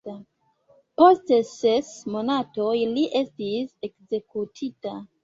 [1.01, 4.97] Post ses monatoj li estis ekzekutita.